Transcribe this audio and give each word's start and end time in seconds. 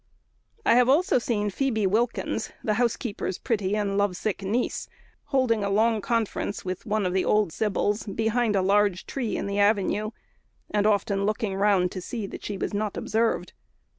I 0.65 0.73
have 0.73 0.87
seen 0.87 1.41
also 1.45 1.49
Phoebe 1.51 1.85
Wilkins, 1.85 2.51
the 2.63 2.73
housekeeper's 2.73 3.37
pretty 3.37 3.75
and 3.75 3.99
love 3.99 4.17
sick 4.17 4.41
niece, 4.41 4.87
holding 5.25 5.63
a 5.63 5.69
long 5.69 6.01
conference 6.01 6.65
with 6.65 6.87
one 6.87 7.05
of 7.05 7.13
these 7.13 7.27
old 7.27 7.53
sibyls 7.53 8.07
behind 8.07 8.55
a 8.55 8.63
large 8.63 9.05
tree 9.05 9.37
in 9.37 9.45
the 9.45 9.59
avenue, 9.59 10.09
and 10.71 10.87
often 10.87 11.27
looking 11.27 11.55
round 11.55 11.91
to 11.91 12.01
see 12.01 12.25
that 12.25 12.43
she 12.43 12.57
was 12.57 12.73
not 12.73 12.97
observed. 12.97 13.53